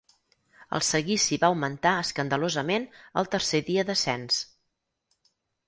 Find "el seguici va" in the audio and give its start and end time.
0.77-1.51